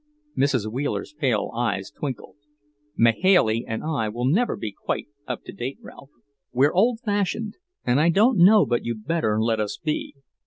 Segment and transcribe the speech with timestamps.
[0.35, 0.65] Mrs.
[0.71, 2.37] Wheeler's pale eyes twinkled.
[2.97, 6.09] "Mahailey and I will never be quite up to date, Ralph.
[6.51, 10.15] We're old fashioned, and I don't know but you'd better let us be.